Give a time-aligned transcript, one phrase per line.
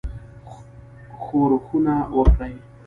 [1.23, 2.53] ښورښونه وکړي.